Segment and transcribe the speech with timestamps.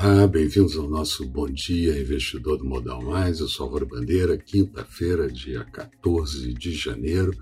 [0.00, 3.40] Olá, bem-vindos ao nosso Bom Dia Investidor do Modal Mais.
[3.40, 7.36] Eu sou Álvaro Bandeira, quinta-feira, dia 14 de janeiro.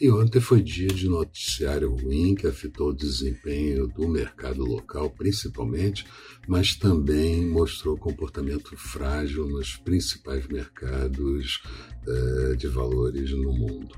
[0.00, 6.04] E ontem foi dia de noticiário ruim que afetou o desempenho do mercado local, principalmente,
[6.48, 11.62] mas também mostrou comportamento frágil nos principais mercados
[12.08, 13.94] eh, de valores no mundo.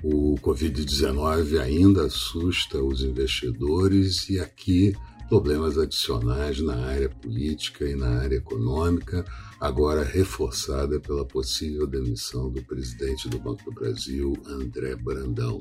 [0.00, 4.94] O Covid-19 ainda assusta os investidores e aqui
[5.28, 9.24] problemas adicionais na área política e na área econômica,
[9.60, 15.60] agora reforçada pela possível demissão do presidente do Banco do Brasil, André Brandão.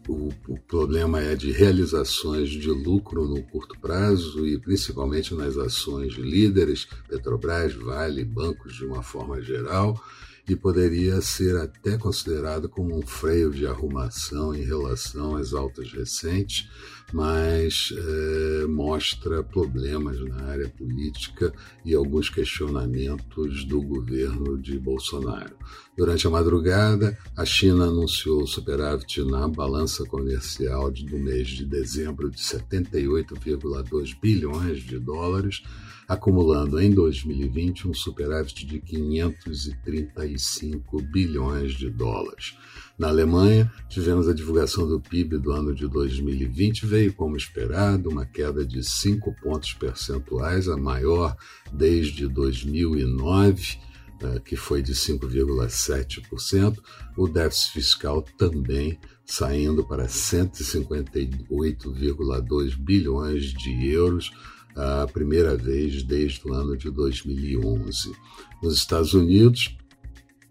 [0.08, 6.14] o, o, problema é de realizações de lucro no curto prazo e principalmente nas ações
[6.14, 10.02] de líderes, Petrobras, Vale, bancos de uma forma geral,
[10.48, 16.70] e poderia ser até considerado como um freio de arrumação em relação às altas recentes,
[17.12, 21.52] mas é, mostra problemas na área política
[21.84, 25.56] e alguns questionamentos do governo de Bolsonaro.
[25.96, 32.38] Durante a madrugada, a China anunciou superávit na balança comercial do mês de dezembro de
[32.38, 35.62] 78,2 bilhões de dólares
[36.08, 42.56] acumulando em 2020 um superávit de 535 bilhões de dólares.
[42.98, 48.26] Na Alemanha, tivemos a divulgação do PIB do ano de 2020, veio como esperado, uma
[48.26, 51.36] queda de 5 pontos percentuais, a maior
[51.72, 53.78] desde 2009
[54.20, 56.76] eh, que foi de 5,7%,
[57.16, 64.32] o déficit fiscal também saindo para 158,2 bilhões de euros,
[64.74, 68.12] a primeira vez desde o ano de 2011.
[68.60, 69.78] Nos Estados Unidos,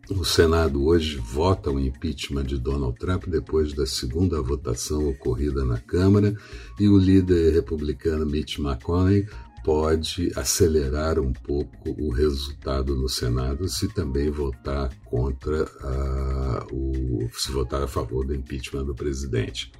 [0.10, 5.78] o Senado hoje vota o impeachment de Donald Trump depois da segunda votação ocorrida na
[5.80, 6.36] Câmara
[6.80, 9.28] e o líder republicano Mitch McConnell
[9.66, 17.52] pode acelerar um pouco o resultado no Senado se também votar contra uh, o se
[17.52, 19.72] votar a favor do impeachment do presidente.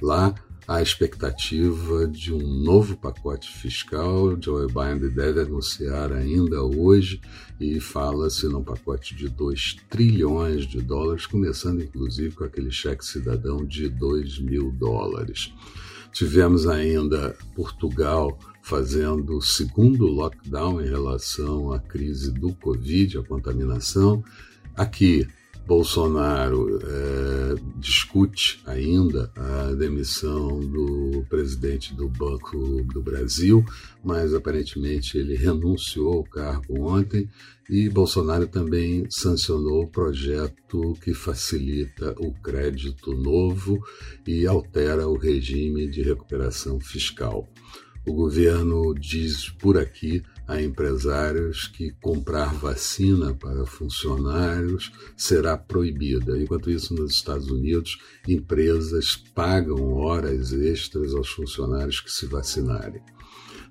[0.00, 0.34] Lá
[0.68, 4.36] a expectativa de um novo pacote fiscal.
[4.38, 7.22] Joe Biden deve anunciar ainda hoje
[7.58, 13.64] e fala-se num pacote de 2 trilhões de dólares, começando inclusive com aquele cheque cidadão
[13.64, 15.54] de 2 mil dólares.
[16.12, 24.22] Tivemos ainda Portugal fazendo o segundo lockdown em relação à crise do Covid, a contaminação.
[24.76, 25.26] Aqui,
[25.68, 33.62] Bolsonaro é, discute ainda a demissão do presidente do Banco do Brasil,
[34.02, 37.28] mas aparentemente ele renunciou ao cargo ontem
[37.68, 43.78] e Bolsonaro também sancionou o projeto que facilita o crédito novo
[44.26, 47.46] e altera o regime de recuperação fiscal.
[48.06, 56.38] O governo diz por aqui a empresários que comprar vacina para funcionários será proibida.
[56.38, 63.02] Enquanto isso, nos Estados Unidos, empresas pagam horas extras aos funcionários que se vacinarem.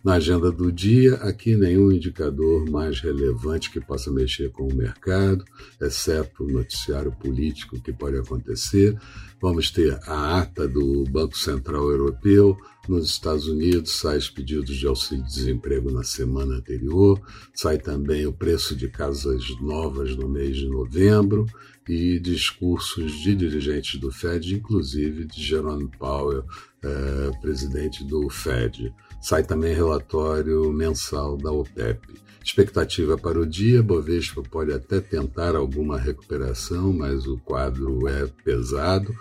[0.04, 5.44] Na agenda do dia, aqui nenhum indicador mais relevante que possa mexer com o mercado,
[5.82, 8.96] exceto o noticiário político que pode acontecer.
[9.40, 12.58] Vamos ter a ata do Banco Central Europeu.
[12.88, 17.22] Nos Estados Unidos, sai os pedidos de auxílio-desemprego na semana anterior,
[17.54, 21.46] sai também o preço de casas novas no mês de novembro
[21.88, 26.46] e discursos de dirigentes do Fed, inclusive de Jerome Powell,
[26.82, 28.94] eh, presidente do Fed.
[29.22, 32.08] Sai também relatório mensal da OPEP.
[32.48, 39.14] Expectativa para o dia: Bovespa pode até tentar alguma recuperação, mas o quadro é pesado.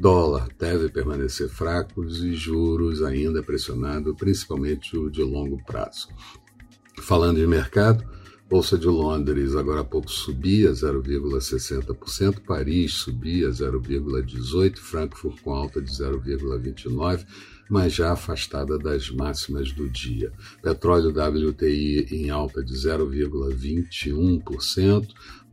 [0.00, 6.08] Dólar deve permanecer fracos e juros ainda pressionado, principalmente o de longo prazo.
[7.02, 8.02] Falando de mercado,
[8.48, 15.90] Bolsa de Londres agora há pouco subia 0,60%, Paris subia 0,18%, Frankfurt com alta de
[15.90, 17.26] 0,29%,
[17.68, 20.32] mas já afastada das máximas do dia.
[20.62, 25.06] Petróleo WTI em alta de 0,21%,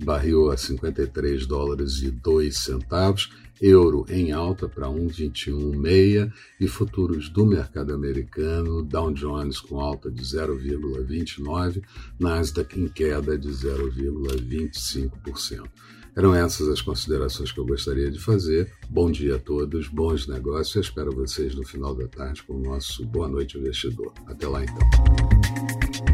[0.03, 3.29] barril a 53 dólares e 2 centavos,
[3.61, 10.23] euro em alta para 1,21,6 e futuros do mercado americano, Dow Jones com alta de
[10.23, 11.83] 0,29,
[12.19, 15.69] Nasdaq em queda de 0,25%.
[16.17, 18.73] Eram essas as considerações que eu gostaria de fazer.
[18.89, 20.87] Bom dia a todos, bons negócios.
[20.87, 24.11] Espero vocês no final da tarde com o nosso Boa Noite Investidor.
[24.25, 26.06] Até lá então.